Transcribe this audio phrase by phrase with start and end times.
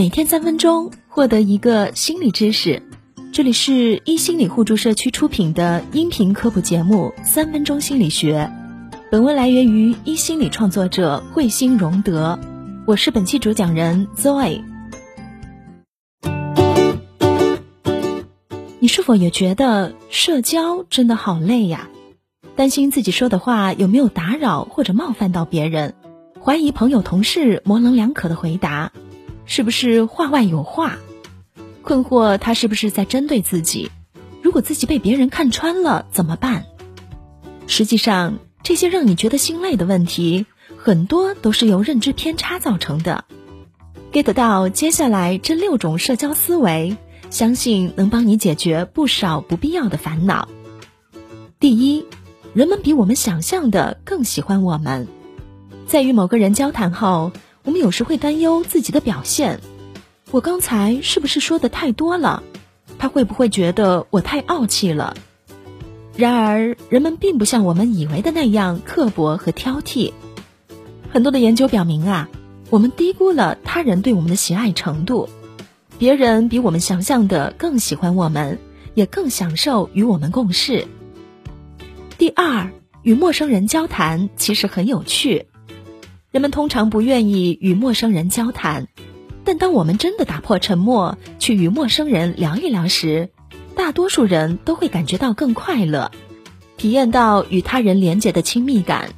[0.00, 2.82] 每天三分钟，获得一个心理知识。
[3.34, 8.50] 这里是一心理互助社区出品的音频科普节目《三分钟心理学》。
[9.10, 12.38] 本文来源于一心理创作者慧心荣德，
[12.86, 14.62] 我是本期主讲人 Zoe。
[18.78, 21.90] 你是否也觉得社交真的好累呀？
[22.56, 25.92] 担心自己说的话有没有打扰或者冒犯到别人？
[26.42, 28.92] 怀疑朋友同事模棱两可的回答，
[29.50, 30.96] 是不是话外有话？
[31.82, 33.90] 困惑他是不是在针对自己？
[34.42, 36.66] 如果自己被别人看穿了怎么办？
[37.66, 43.24] 实际上，这些让你觉得心累的问题，很多都是由认知偏差造成的。
[44.12, 46.96] get 到接下来这六种社交思维，
[47.28, 50.48] 相信能帮你解决不少不必要的烦恼。
[51.58, 52.06] 第一，
[52.54, 55.08] 人们比我们想象的更喜欢我们。
[55.88, 57.32] 在与某个人交谈后，
[57.64, 59.60] 我们有时会担忧自己的表现。
[60.30, 62.42] 我刚才是不是说的太多了？
[62.98, 65.14] 他会不会觉得我太傲气了？
[66.16, 70.12] 然而，人们并不像我们以为的那样刻薄和挑剔。
[71.10, 72.28] 很多的研究表明啊，
[72.68, 75.28] 我们低估了他人对我们的喜爱程度。
[75.98, 78.58] 别人比我们想象的更喜欢我们，
[78.94, 80.86] 也更享受与我们共事。
[82.18, 82.70] 第二，
[83.02, 85.46] 与陌生人交谈其实很有趣。
[86.30, 88.86] 人们通常不愿意与陌生人交谈，
[89.44, 93.30] 但当我们真的打破沉默，去与陌生人聊一聊时，
[93.74, 96.12] 大多数人都会感觉到更快乐，
[96.76, 99.10] 体验到与他人连结的亲密感。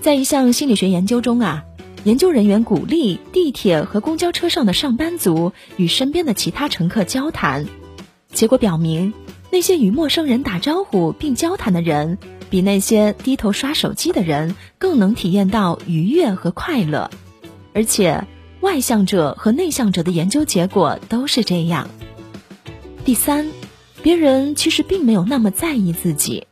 [0.00, 1.64] 在一项心理学研究中啊，
[2.04, 7.66] 研究人员鼓励地铁和公交车上的上班族与身边的其他乘客交谈，
[8.32, 9.12] 结果表明，
[9.50, 12.16] 那些与陌生人打招呼并交谈的人。
[12.50, 17.10] 比那些低头刷手机的人更能体验到愉悦和快乐，
[17.74, 18.24] 而且
[18.60, 21.88] 外向者和内向者的研究结果都是这样。
[23.04, 23.50] 第三，
[24.02, 26.46] 别人其实并没有那么在意自己。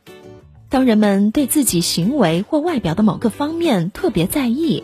[0.69, 4.83] 当人们对自己行为或外表的某个方面特别在意，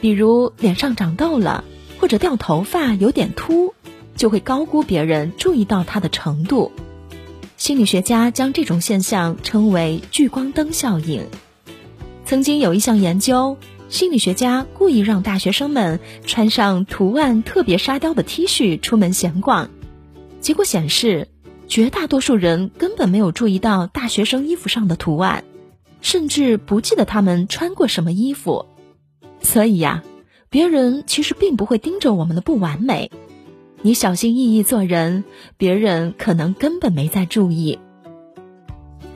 [0.00, 1.64] 比如脸上长痘了，
[1.98, 3.74] 或者掉头发有点秃，
[4.14, 6.70] 就会高估别人注意到他的程度。
[7.62, 11.24] 心理学家将这种现象称为“聚光灯效应”。
[12.26, 13.56] 曾经有一项研究，
[13.88, 19.70] 心理学家故意让大学生们穿上图案特别沙雕的 T 恤出门闲逛，
[20.40, 21.28] 结果显示，
[21.68, 25.44] 绝大多数人根本没有注意到大学生衣服上的图案，
[26.00, 28.66] 甚至不记得他们穿过什么衣服。
[29.40, 30.02] 所以呀，
[30.50, 33.12] 别人其实并不会盯着我们的不完美。
[33.84, 35.24] 你小心翼翼做人，
[35.56, 37.80] 别人可能根本没在注意。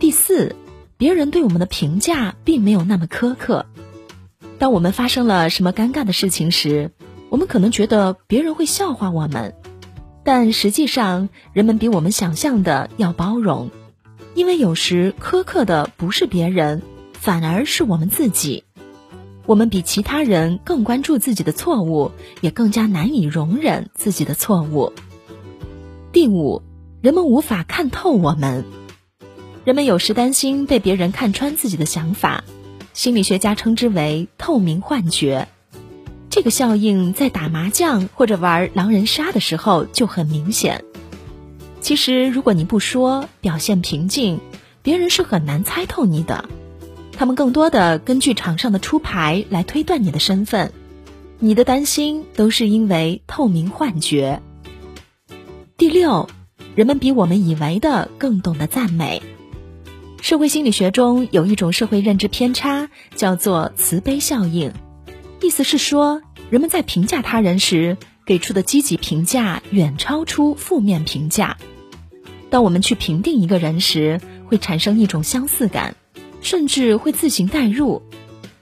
[0.00, 0.56] 第四，
[0.96, 3.66] 别人对我们的评价并没有那么苛刻。
[4.58, 6.90] 当我们发生了什么尴尬的事情时，
[7.28, 9.54] 我们可能觉得别人会笑话我们，
[10.24, 13.70] 但实际上，人们比我们想象的要包容，
[14.34, 16.82] 因为有时苛刻的不是别人，
[17.12, 18.64] 反而是我们自己。
[19.46, 24.92] 我们比其他人更关注自己的错误，也更加难以容忍自己的错误。
[26.12, 26.62] 第五，
[27.00, 28.64] 人们无法看透我们。
[29.64, 32.42] 人们有时担心被别人看穿自己的想法，
[32.92, 35.48] 心理学家称之为透明幻觉。
[36.28, 40.84] 这个效应在打麻将或者玩狼人杀的时候就很明显。
[41.80, 44.40] 其实，如果你不说，表现平静，
[44.82, 46.48] 别人是很难猜透你的。
[47.16, 50.70] 他们更多的根据场上的出牌来推断你的身份，
[51.38, 54.42] 你的担心都是因为透明幻觉。
[55.78, 56.28] 第六，
[56.74, 59.22] 人们比我们以为的更懂得赞美。
[60.20, 64.72] 社会心理学中有一种社会认知偏差，叫做慈悲效应，
[65.40, 71.56] 意思是说，人们在评价他人时给出的积极评价远超出负面评价。
[72.50, 75.96] 当我们去评定一个人时，会产生一种相似感。
[76.46, 78.02] 甚至会自行代入，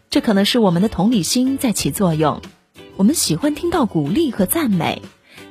[0.08, 2.40] 这可能是我们的同理心在起作用。
[2.96, 5.02] 我们喜欢听到鼓励和赞美，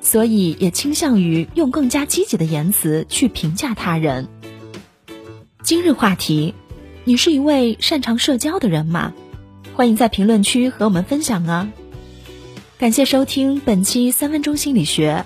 [0.01, 4.27] 所以也倾向于用更加积极的言辞去评价他人。
[5.61, 6.55] 今日话题：
[7.03, 9.13] 你是一位擅长社交的人吗？
[9.75, 11.69] 欢迎在评论区和我们分享啊！
[12.79, 15.23] 感谢收听本期三分钟心理学。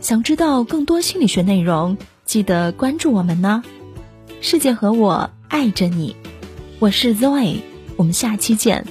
[0.00, 3.64] 想知道更多心理学内容，记得关注我们呢。
[4.40, 6.14] 世界和我爱着你。
[6.80, 7.60] 我是 Zoe，
[7.96, 8.84] 我们下期见。